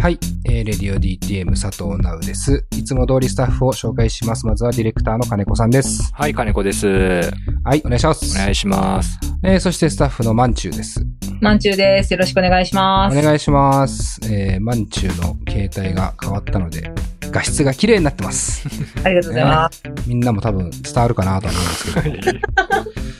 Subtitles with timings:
[0.00, 2.64] はい、えー、レディオ DTM 佐藤直です。
[2.70, 4.46] いつも通りスタッフを紹介します。
[4.46, 6.10] まずはディレクターの金子さんです。
[6.14, 6.86] はい、金子です。
[6.86, 8.34] はい、お願いします。
[8.34, 9.18] お願いします。
[9.42, 11.04] えー、そしてスタッフのまんちゅうです。
[11.42, 12.14] まんちゅうです。
[12.14, 13.18] よろしくお願いします。
[13.18, 14.18] お願いします。
[14.24, 16.90] えー、まんちゅうの携帯が変わったので、
[17.30, 18.66] 画質が綺麗になってます。
[19.04, 19.82] ありがとうございます。
[20.06, 22.38] みんなも多分伝わるかなとは思うんですけど、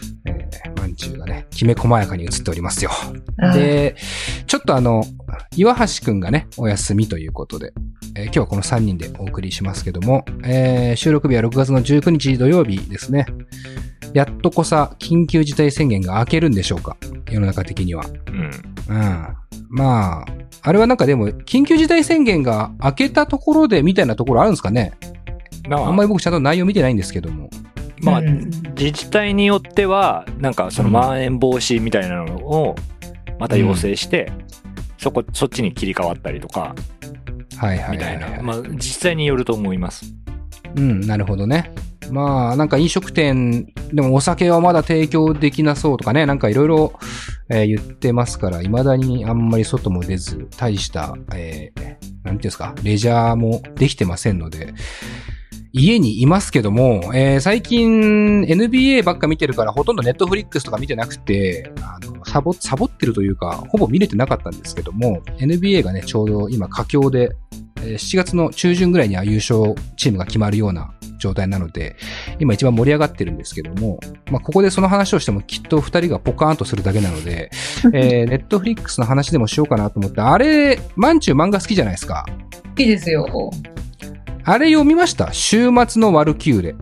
[1.07, 2.91] えー、まんちゅうがね、きめ細やかに映っておりますよ。
[3.55, 3.97] で、
[4.47, 5.05] ちょっとあの、
[5.57, 7.73] 岩橋くんがね、お休みということで、
[8.17, 13.27] えー今日はこの3人でお送りしますけども、えー収録日は6月の19日土曜日ですね。
[14.13, 16.97] やっとこさ、緊急事態宣言が明けるんでしょうか？
[17.31, 18.05] 世の中的には。
[18.29, 18.51] うん。
[18.89, 19.27] うん。
[19.69, 20.25] まあ、
[20.63, 24.93] あれはなんかでも、緊急事態宣言が明けたところでみたいなところあるんですかね？
[25.69, 27.49] まあ、あんまり僕ちゃんと内容見てないんですけども。
[28.03, 28.51] まあ、うん
[28.81, 32.75] 自治体によっては、なんかそのまん延防止みたいなのを
[33.39, 34.33] また要請して、
[34.97, 36.75] そこ、そっちに切り替わったりとか、
[37.59, 38.27] はいはいはい、みたいな。
[38.27, 38.43] はい。
[38.43, 40.07] まあ、実際によると思います。
[40.77, 41.75] うん、なるほどね。
[42.11, 46.93] まあ、なんか飲食店、でもお酒はまだ提供できなそうとかね、なんかいろいろ
[47.51, 54.75] えー言ってますから、未だにあんまり外も出ず、大した、えーなんていうんですか、レジャーもできてませんので、
[55.73, 67.31] 家にいますけども、えー最近 NBA ばっか見てるから、ほとんどネットフリックスとか見てなくて、あの、サボ、サボってるというか、ほぼ見れてなかったんですけども、NBA がね、ちょうど今佳境で、
[67.79, 71.97] えー7月の中旬ぐらいには優勝チームが決まるような状態なので、
[72.41, 77.51] 今一番盛り上がってるんですけども、まあ、ここでその話をしてもきっと二人がポカーンとするだけなので、
[77.95, 82.27] えー、ネットフリックスの話でもしようかなと思って、あれ、マンチュー漫画好きじゃないですか？
[82.71, 83.51] 好きですよ。
[84.45, 85.33] あれ読みました？
[85.33, 86.75] 週末のワルキューレ。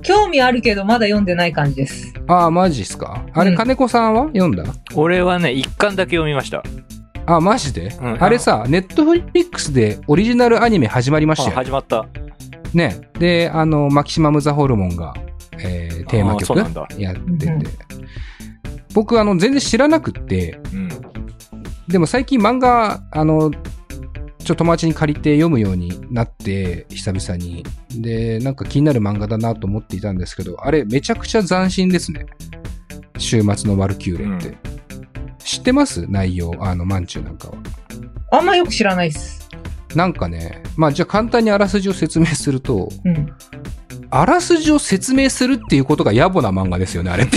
[0.00, 2.14] 興味あるけど、まだ読んでない感じです。
[2.28, 3.26] ああ、マジっすか？
[3.34, 4.64] あれ、うん金子さんは読んだ？
[4.94, 6.62] 俺はね、一巻だけ読みました。
[7.26, 11.56] あ、マジで、うんあれさ、ネットフリックスでオリジナルアニメ始まりましたあよ。
[11.56, 12.06] 始まった。
[12.72, 13.10] ね。
[13.18, 15.12] で、あの、マキシマム・ザ・ホルモンが、
[15.58, 17.62] えー、テーマ曲あーそうなんだやっててうん。
[18.94, 20.88] 僕、あの、全然知らなくって、うん。
[21.86, 23.50] でも最近漫画、あの、
[24.48, 27.66] ちょっと友達に借りて読むようになって、久々に。
[27.90, 32.24] で、なんか気になる漫画だなと思っていたんですけど、あれめちゃくちゃ斬新ですね。
[33.18, 34.56] 週末のワルキューレって。
[35.40, 36.06] 知ってます？
[36.08, 37.58] 内容、あの、マンチューなんかは。
[38.32, 39.50] あんまよく知らないっす。
[39.94, 43.30] なんかね、まあじゃあ簡単にあらすじを説明すると、うん。
[44.08, 47.36] あらすじを説明するっていうことが野暮な漫画ですよね、あれって。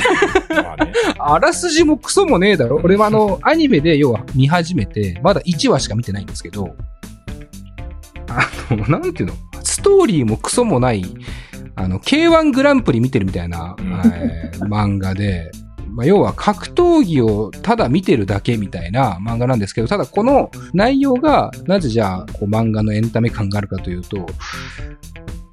[1.20, 2.80] あらすじもクソもねえだろ。
[2.82, 6.74] 俺はあの、アニメで要は見始めて、まだ1話しか見てないんですけど、
[8.40, 9.36] あの、なんていうの？
[9.64, 11.04] ストーリーもクソもない、
[11.76, 14.02] あの、K1 グランプリ見てるみたいな、うん。
[14.14, 15.52] えー漫画で、
[15.90, 24.28] まあ、要は格闘技をただ見てるだけみたいな漫画なんですけど、ただこの内容が、なぜじゃあ、こう漫画のエンタメ感があるかというと、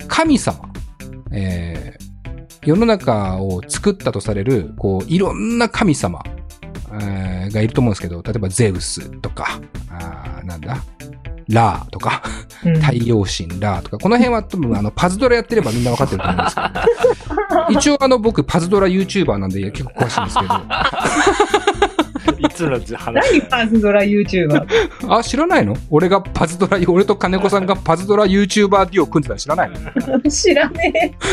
[0.07, 0.61] 神様、
[1.33, 2.09] えー
[2.65, 6.23] 世の中を作ったとされる、こう、いろんな神様、
[7.01, 10.77] えーがいると思うんですけど、例えばゼウスとか、あーなんだ、
[11.49, 12.48] ラーとか、うん
[12.81, 16.69] 太陽神ラーとか、この辺は多分あの、パズドラやってればみんなわかってると思うんですけど、
[17.81, 20.55] 一応あの、僕、パズドラ YouTuber なんで結構詳しいんですけど、
[22.39, 23.39] いつの話？
[23.39, 24.67] 何パズドラ YouTuber?
[25.09, 25.77] あ、知らないの？
[25.91, 29.77] 俺がパズドラ、俺と金子さんがパズドラ YouTuber デュオ組んでたら知らないの？
[30.31, 31.17] 知らね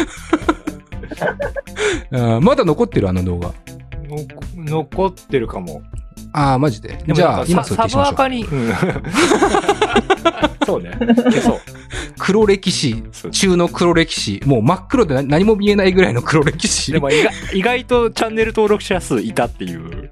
[2.11, 3.49] あーまだ残ってるあの動画。
[4.07, 4.17] の
[4.65, 5.81] 残ってるかも。
[6.31, 6.89] ああ、マジで？
[6.89, 8.11] でもじゃあ、今それ消しましょう。
[8.11, 8.67] サブアカに、う ん
[11.13, 11.31] そうね。
[11.31, 11.59] 消そう。
[12.17, 14.41] 黒歴史中の黒歴史。
[14.45, 16.91] もう真っ黒で何も見えないぐらいの黒歴史。
[16.91, 20.11] でも意外意外とチャンネル登録者数いたっていう。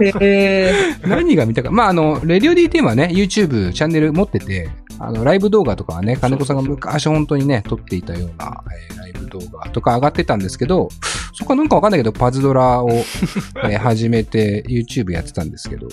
[0.00, 0.12] え。
[0.20, 1.70] へー何が見たか。
[1.70, 10.88] まあ、あの、レディオ DTM はね、YouTube チャンネル持ってて、あの、ライブ動画とかはね、金子さんが昔本当にね、撮っていたような、えーライブ動画とか上がってたんですけど、
[11.32, 12.90] そこはなんかわかんないけど、パズドラを、
[13.64, 15.88] えー始めて YouTube やってたんですけど、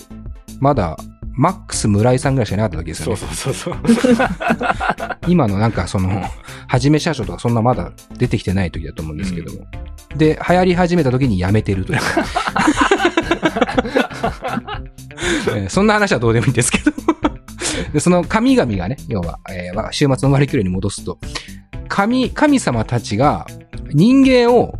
[0.60, 0.98] まだ、
[1.36, 3.16] マックス村井さんぐらいしかいなかった時ですよね。
[3.16, 3.82] そうそうそうそう。
[5.28, 6.22] 今のなんかその、
[6.66, 9.66] はじめ社長とかそんなまだ出てきてない時だと思うんですけども。
[10.16, 12.00] で、流行り始めた時にやめてるという。
[15.54, 16.92] えーそんな話はどうでもいいんですけど。
[17.92, 21.18] でその神々がね、要は、えーまあ週末の割り切れに戻すと、
[21.88, 23.46] 神、神様たちが
[23.92, 24.74] 人間を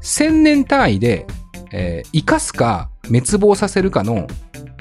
[0.00, 1.26] 千年単位で、
[1.72, 4.26] えー生かすか滅亡させるかの、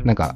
[0.03, 0.33] なんか、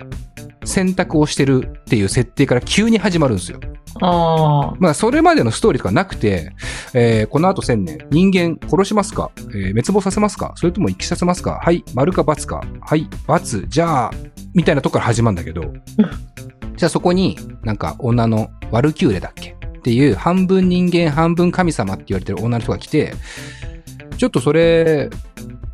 [0.63, 3.59] 選択をしてるっていう設定から急に始まるんですよ。
[4.01, 4.73] ああ。
[4.79, 6.53] まあ、それまでのストーリーとかなくて、
[6.93, 10.53] えーこの後千年、人間殺しますか、えー滅亡させますか？
[10.55, 11.59] それとも生きさせますか？
[11.61, 12.61] はい、丸か×か？
[12.81, 14.11] はい、×、じゃあ、
[14.53, 15.61] みたいなとこから始まるんだけど、
[16.75, 19.51] じゃあそこになんか女のワルキューレだっけ？
[19.51, 23.13] っていう半分人間半分神様って言われてる女の人が来て、
[24.17, 25.09] ちょっとそれ、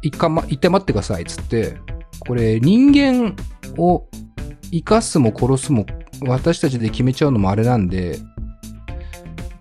[0.01, 1.77] 一回ま、一回待ってくださいっつって、
[2.21, 3.35] これ人間
[3.77, 4.07] を
[4.71, 5.85] 生かすも殺すも
[6.21, 8.19] 私たちで決めちゃうのもあれなんで、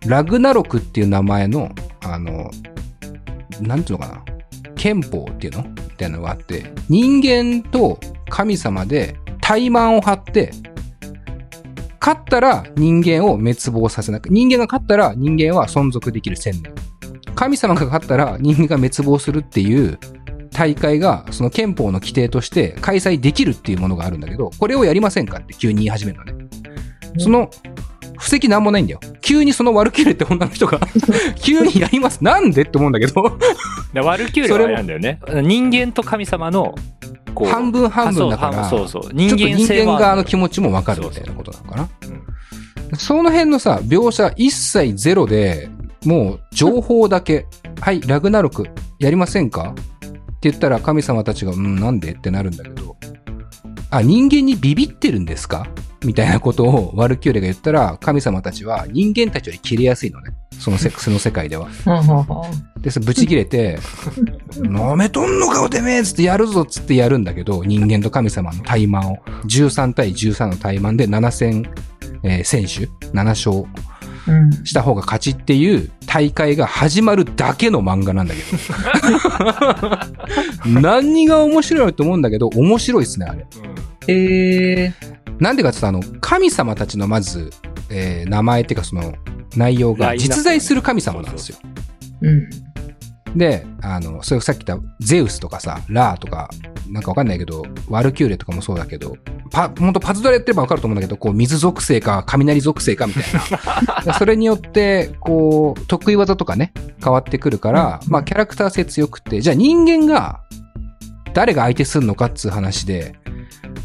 [0.07, 1.71] ラグナロクっていう名前の、
[2.03, 2.51] あの、
[3.61, 4.25] なんていうのかな、
[4.75, 5.63] 憲法っていうの？
[5.63, 7.99] みたいなのがあって、人間と
[8.29, 10.53] 神様で怠慢を張って、
[12.01, 16.75] 勝ったら人間を滅亡させなく、人間が勝ったら人間は存続できる千年。
[17.35, 19.99] 神様が勝ったら人間が滅亡するっていう
[20.53, 26.35] 大会が、その憲法の規定として開催できるっていうものがあるんだけど、これをやりませんかって急に言い始めるのね。
[27.19, 27.51] その、
[28.19, 29.01] 布石なんもないんだよ。
[29.23, 30.79] 急にそのワルキューレって女の人が、
[31.43, 32.23] 急にやります。
[32.23, 33.39] なんでって思うんだけど、
[33.95, 35.21] でワルキューレはあれなんだよね。
[35.43, 36.75] 人間と神様の、
[37.35, 39.15] こう半分半分だから、あそうそうそう。
[39.15, 41.89] ちょっと人性は間側の気持ちもわかるみたいなことなのかな。
[42.09, 42.21] うん
[42.97, 45.69] その辺のさ、描写一切ゼロで、
[46.05, 47.47] もう情報だけ、
[47.81, 48.67] はい、ラグナロク、
[48.99, 49.75] やりませんか？
[50.41, 52.97] って言ったら神様たちが、うん、なんでってなるんだけど、
[53.91, 55.67] あ、人間にビビってるんですか？
[56.03, 60.33] みたいなことをワルキューレが言ったら、神様たちは人間たちより切れやすいのね。
[60.59, 61.69] そのセックスの世界では。
[62.81, 63.79] で、それブチ切れて、
[64.57, 71.71] 舐めとんのかおてめえっつってやるぞっつってやるんだけど、人間と神様の対マンを、13対13の対マンで7戦、
[72.23, 73.67] えー選手、7勝うん。
[74.65, 78.41] した方が勝ちっていう大会が始まるだけの漫画なんだけ
[80.67, 80.81] ど。
[80.81, 83.47] 何が面白いと思うんだけど、面白いっすね、あれ。
[84.09, 84.95] ええ
[85.39, 87.51] なんでかって言ったら、あの、神様たちのまず、
[87.89, 89.15] えー名前っていうかその、
[89.57, 91.59] 内容が実在する神様なんですよ。
[92.23, 92.49] うん。
[93.37, 96.51] で、あの、それさっき言ったゼウスとかさ、ラーとか、
[96.91, 99.17] なんかわかんないけど、ワルキューレとかもそうだけど、
[99.51, 103.23] パ、ほんとパズドラやってればわかると思うんだけど、こう、水属性か雷属性かみたい
[104.07, 104.15] な。
[104.19, 106.73] それによって、こう、得意技とかね、
[107.03, 110.41] 変わってくるから、うんまあ、キャラクター性強くて、じゃあ人間が、
[111.33, 113.15] 誰が相手するのかっつう話で、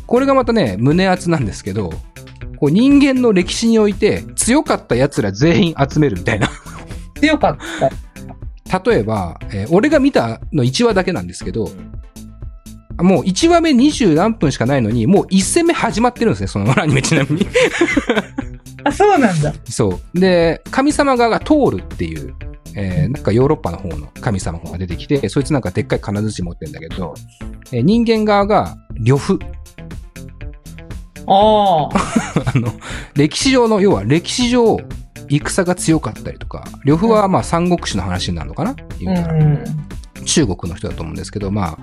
[0.08, 1.92] これがまたね、胸熱なんですけど、
[2.58, 6.50] こう人間の歴史において強かった奴ら全員集めるみたいな。
[7.20, 7.58] 強かっ
[8.70, 8.92] た。
[8.92, 11.70] 例えば、えー俺が見たの1話だけなんですけど、
[13.00, 17.48] もう1話目20何分しかないのに、もう1戦目始まってるんですね、そのアニメちなみに。
[18.84, 19.54] あ、そうなんだ。
[19.66, 20.20] そう。
[20.20, 22.34] で、神様側がトールっていう、
[22.76, 27.14] えーなんかヨーロッパの方の神様が出てきて、そいつなんかでっかい金槌持ってんだけど、
[27.72, 29.40] えー人間側が呂布。
[31.28, 31.90] ああ。
[32.56, 32.74] あの、
[33.16, 34.78] 歴史上の、要は歴史上、
[35.28, 39.64] 戦が強かったりとか、呂布はまあ三国志の話になるのかな言うたらうん。
[40.26, 41.78] 中国の人だと思うんですけど、まあ、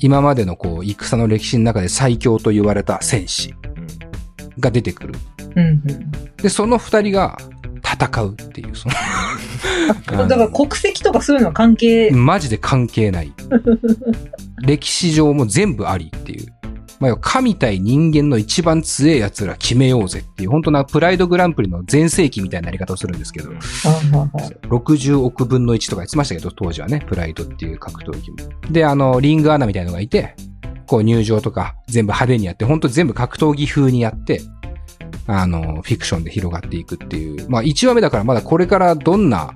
[0.00, 3.54] 今までのこう、戦の歴史の中で最強と言われた戦士
[4.60, 5.14] が出てくる。
[5.56, 5.66] うん。
[5.66, 6.10] うん。
[6.36, 7.36] で、その二人が
[7.82, 8.94] 戦うっていう、その
[10.28, 13.32] だから国籍とかそういうのは関係、マジで関係ない。
[14.64, 16.46] 歴史上も全部ありっていう。
[17.00, 23.50] まあ、神対人間の一番強い奴ら決めようぜっていう、本当なプライドグランプリの全盛期みたいなやり方をするんですけど、
[24.68, 28.36] 60億分の1とか言ってましたけど、当時はね、プライドっていう格闘技も。
[28.70, 30.34] で、あの、リングアナみたいのがいて、
[30.86, 34.40] こう入場とか全部派手にやって、本当全部格闘技風にやって、
[35.26, 37.48] あの、フィクションで広がっていくっていう。
[37.48, 39.54] まあ、1話目だからまだこれからどんな、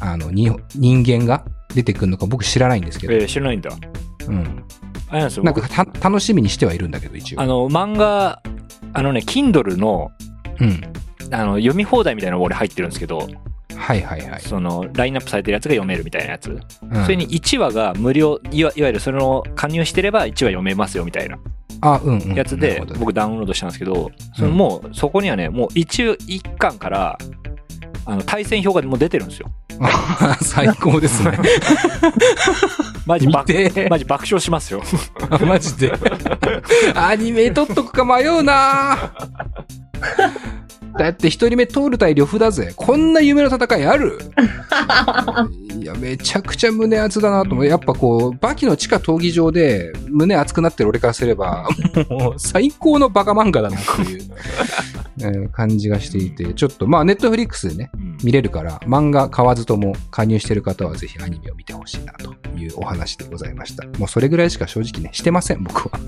[0.00, 3.70] あの、に人間が出てくるのか僕知らないんですけど、えー、知らないんだ。
[4.28, 4.64] うん。
[5.10, 5.42] あれなんですよ。
[5.42, 7.40] なんか楽しみにしてはいるんだけど、一応。
[7.40, 8.42] あの、漫画、
[8.92, 10.10] あのね、Kindle の、
[10.60, 10.80] うん。
[11.32, 13.28] あの、読み放題みたいなのが俺入ってるんですけど、
[13.76, 14.40] はいはいはい。
[14.40, 16.50] その、ラインナップされてるやつが読めるみたいなやつ。
[16.50, 21.38] うんそれに1話が無料、いわいわゆるその、加入してれば1話読めますよみたいな
[21.80, 22.34] あ、うん、うん。
[22.34, 27.18] やつで僕ダウンロードしたんですけど、そのもう、そこにはね、もう一一巻から、
[28.04, 29.50] あの、対戦表がもう出てるんですよ。
[30.42, 31.38] 最高ですね。
[31.38, 34.82] 見マジ爆、てマジ爆笑しますよ。
[35.46, 35.92] マジで。
[36.94, 39.12] アニメ撮っとくか迷うな
[40.98, 42.72] だって一人目トール対呂布だぜ。
[42.76, 44.18] こんな夢の戦いある？
[45.80, 47.66] いや、めちゃくちゃ胸熱だなと思う。
[47.66, 51.66] やっぱこう、バキの地下闘技場で胸熱くなってる俺からすれば、
[52.10, 54.22] もう最高のバカ漫画だなっていう、
[55.20, 63.86] えー感じがしていて、ちょっとまあネットフリックスでね、うん見れるから、漫画買わずとも加入してる方はぜひアニメを見てほしいなというお話でございました。
[63.98, 65.98] もうそれぐらいしか正直ね、してません、 僕は。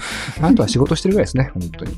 [0.43, 1.97] あとは仕事してるぐらいですね、 本当に。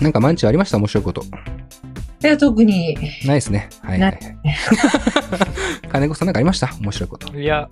[0.00, 0.78] なんか毎日ありました？
[0.78, 1.22] 面白いこと。
[1.22, 3.68] いや、特に、ないですね。
[3.82, 4.36] はいはいはい。
[5.90, 6.70] 金子さんなんかありました？
[6.80, 7.36] 面白いこと。
[7.38, 7.68] いや、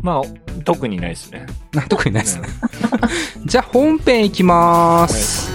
[0.00, 1.46] まあ、特にないですね。
[1.72, 2.48] な特にないですね。
[3.46, 5.53] じゃあ本編いきまーす。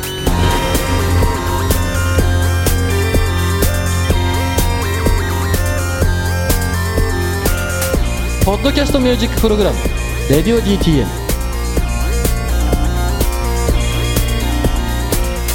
[8.49, 9.77] ポッドキャストミュージックプログラム
[10.27, 11.05] 「レディオ DTM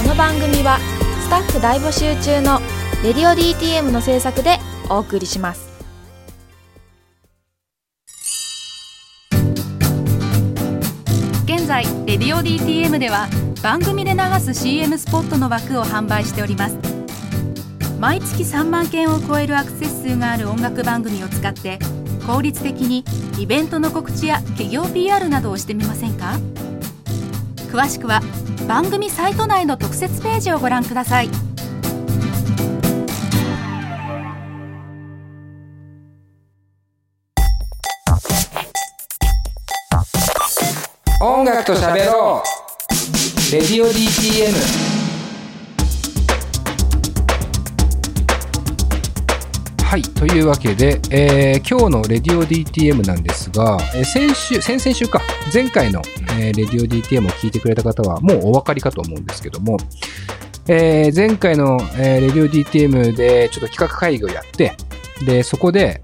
[0.00, 0.78] この番組は
[1.20, 2.60] スタッフ大募集中の
[3.02, 5.62] 「レディオ DTM」の制作でお送りします。
[11.46, 13.26] 現在「レディオ DTM」では
[13.60, 16.76] 番組で流す CM スポットの枠を販売しております。
[17.98, 21.80] 毎月3万件を超えるアクセス数がある音楽番組を使って
[22.26, 23.04] 効率的に
[23.38, 26.38] イベントの告知や企業 PR などをしてみませんか？
[27.70, 28.20] 詳しくは
[28.66, 31.28] 番組サイト内の特設ページをご覧ください。
[41.20, 42.42] 音楽と喋ろ
[43.50, 43.52] う。
[43.52, 44.93] レディオ DTM
[49.94, 55.22] はいというわけで、えー今日のレディオ DTM なんですが、えー先週先々週か
[55.52, 56.02] 前回の、
[56.36, 59.76] えーレディオ DTM を聞いてくれた方はもうお分かりかと思うんですけども、
[60.66, 64.76] えー前回の、えーレディオ DTM でちょっと企画会議をやって
[65.24, 66.00] でそこで、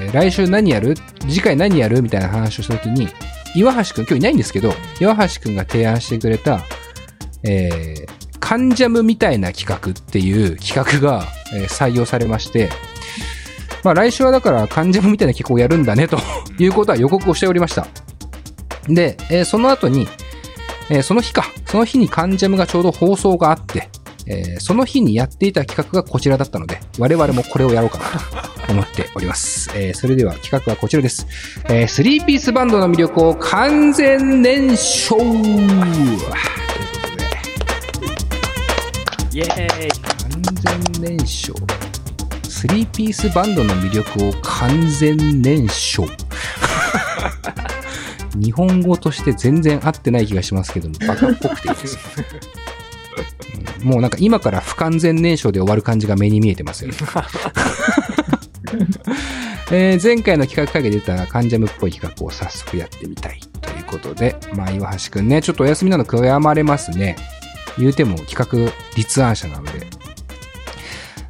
[0.00, 0.94] えー来週何やる？
[1.28, 2.00] 次回何やる？
[2.00, 3.06] みたいな話をした時に
[3.54, 6.62] 岩橋くん、今日いないんですけど、岩橋くんが提案してくれた、
[7.42, 12.70] えー、カンジャムみたいな企画っていう企画が、え採用されまして、
[13.86, 16.18] まあ来週はだからカンジャムみたいな企画をやるんだねと
[16.58, 17.86] いうことは予告をしておりました。
[18.88, 20.08] で、えーその後に、
[20.90, 23.88] えーその日か、その日にカンジャムがちょうど放送があって、
[24.26, 28.04] えーその日にやっていた企画がこちらだったので、我々もこれをやろうかな
[28.66, 29.70] と 思っております。
[29.76, 31.24] えーそれでは企画はこちらです。
[31.68, 36.24] えースリーピースバンドの魅力を完全燃焼というこ
[39.30, 39.90] とで、イエーイ
[40.32, 40.42] 完
[40.98, 41.54] 全燃焼。
[42.66, 46.10] スリーピースバンドの魅力を完全燃焼。
[48.34, 51.96] 日本語として全然合ってない気がしますけども、バカっぽくていいです。
[53.84, 56.96] もうなんか今から不完全燃焼で終わる感じが目に見えてますよね。
[59.70, 67.14] え前回の企画会議で出たカンジャムっぽい企画を早速やってみたいということで、まあ岩橋くんね、ちょっとお休みなの悔やまれますね。
[67.78, 68.34] 言うても企
[68.66, 70.05] 画立案者なので。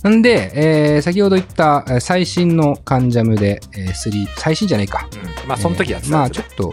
[0.09, 5.09] んで、えー先ほど言ったえー最新のカンジャムで、えー、3最新じゃないか。
[5.43, 6.73] うんまあ、その時やってえーまあちょっと、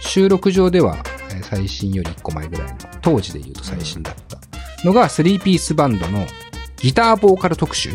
[0.00, 0.98] 収録上では
[1.30, 4.38] えー最新より1個前ぐらいの、当時で言うと最新だった
[4.86, 6.26] のが、3ピースバンドの
[6.76, 7.94] ギターボーカル特集っ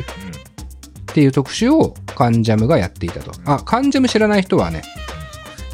[1.14, 3.32] ていう特集をカンジャムがやっていたと。
[3.46, 4.82] あ、カンジャム知らない人はね、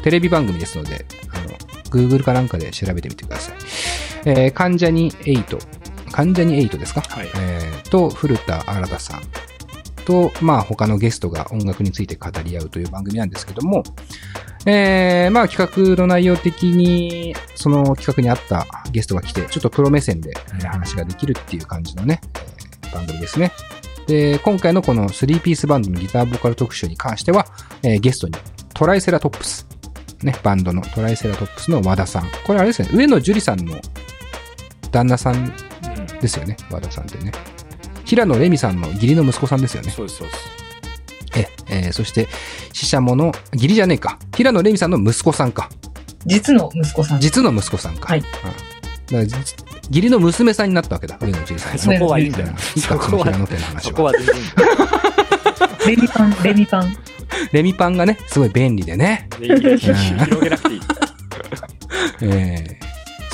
[0.02, 1.56] テレビ番組ですので、あの、
[1.90, 3.54] Google かなんかで調べてみてください。
[4.24, 5.75] えー、カンジャニ8、
[6.12, 7.00] カンジャニ8ですか？
[7.02, 9.22] はいえーと、古田新太さん
[10.04, 13.82] と、まあ他のゲストが音楽について語り合うという番組なんですけども、
[14.64, 22.20] えー、まあ企画の内容的に、その企画に合ったゲストが来て、ちょっとプロ目線でえー話ができるっていう感じのね、
[22.82, 23.52] えー番組ですね。
[24.06, 27.46] で、今回のこの3ピースバンドのギターボーカル特集に関しては、
[27.82, 28.34] えーゲストに
[28.74, 29.66] トライセラトップス、
[30.22, 32.30] ね、バンドのトライセラトップスの和田さん。
[32.46, 33.76] これあれですね、上野樹里さんの
[34.90, 35.52] 旦那さん
[36.20, 37.32] ですよね、和田さんってね。
[38.04, 39.90] 平野レミさんの義理の息子さんですよね。
[39.90, 40.56] そうです、そうです。
[41.36, 42.28] え、えーそして、
[42.72, 44.18] 死者もの、義理じゃねえか。
[44.34, 45.68] 平野レミさんの息子さんか。
[46.24, 47.20] 実の息子さん。
[47.20, 48.08] 実の息子さんか。
[48.08, 48.22] はい
[49.12, 49.20] うん。
[49.88, 51.78] 義理の娘さんになったわけだ、上野樹里さんが。
[51.98, 52.46] そこはいいんだよ。
[52.74, 54.12] いいか、その平野家の話そこは。
[54.12, 54.68] は全然いいんだよ。
[55.86, 56.96] レミパン、レミパン。
[57.52, 59.28] レミパンがね、すごい便利でね。
[59.40, 59.70] 広げ
[60.50, 60.80] なくていい。
[62.22, 62.85] えー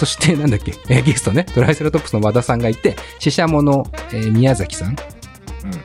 [0.03, 4.97] そして、 なんだっけ、えーゲストね、トライセラトップスの和田さんがいて、死者もの、えー宮崎さん。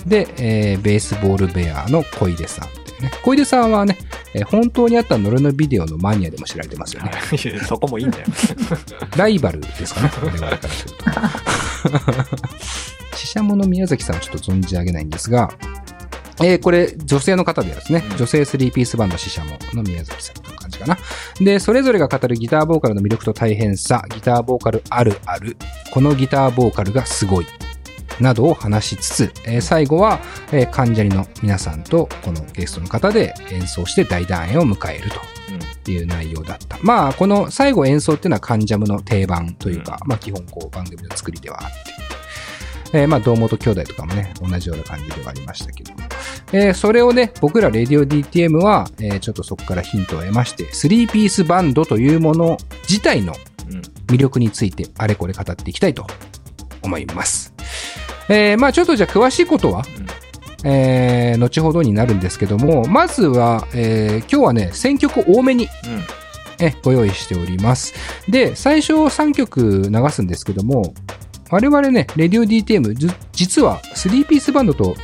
[0.08, 3.12] で、えーベースボールベアの小出さんっていうね。
[3.22, 3.96] 小出さんはね、
[4.34, 7.12] えー本当にあったノルのビデオのマニアでも知られてますよね。
[7.32, 8.26] うんそこもいいんだよ。
[9.16, 10.96] ライバルですかね、我々からする
[13.12, 13.18] と。
[13.18, 15.52] 死者もの宮崎さんはちょっと存じ上げないんですが、
[16.42, 20.98] えーこれ、女性の方でですね、うん女性スリーピースバンド死者もの宮崎さんという感じかな。
[21.40, 25.58] で、それぞれが語るギターボーカルの魅力と大変さ、ギターボーカルあるある、
[25.92, 27.48] このギターボーカルがすごい、
[28.20, 30.20] などを話しつつ、えー最後は、
[30.52, 35.18] えー関ジャニの皆さんとこのゲストの方で演奏して大団円を迎えると。
[35.90, 36.78] いう内容だった。
[36.82, 41.70] まあ、この最後演奏っていうのはカンジャムの定番というか、まあ基本こう番組の作りではあっ
[42.92, 43.00] て。
[43.00, 46.07] えーまあ、堂本兄弟とかもね、同じような感じではありましたけども。
[46.54, 52.58] えーそれをね、僕ら Radio DTM は、えーちょっとそこからヒントを得まして、3ピースバンドというもの
[52.90, 53.34] 自体の
[53.70, 56.08] うん魅力についてあれこれ語っていきたいと
[56.82, 57.54] 思います。
[58.30, 59.84] えーまあちょっとじゃあ詳しいことは、
[60.64, 65.68] えー後ほどになるんですけども、まずは、えー今日はね、選曲多めに
[66.60, 67.94] えご用意しております。
[68.30, 70.94] で、最初3曲流すんですけども、
[71.52, 74.96] 我々ね、レディオ DTM、じ実は3ピースバンドと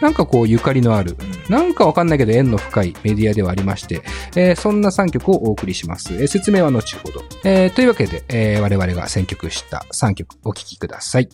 [0.00, 1.16] なんかこうゆかりのある、
[1.48, 4.02] なんかわかんないけど縁の深いメディアではありまして、
[4.36, 6.14] えーそんな3曲をお送りします。
[6.14, 7.22] えー説明は後ほど。
[7.44, 11.28] えーというわけで、えー我々が選曲した3曲お聴きください。